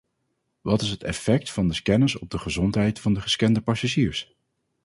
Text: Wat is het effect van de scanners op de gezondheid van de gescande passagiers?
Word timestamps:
Wat 0.61 0.81
is 0.81 0.89
het 0.89 1.03
effect 1.03 1.51
van 1.51 1.67
de 1.67 1.73
scanners 1.73 2.17
op 2.19 2.29
de 2.29 2.37
gezondheid 2.37 2.99
van 2.99 3.13
de 3.13 3.21
gescande 3.21 3.61
passagiers? 3.61 4.35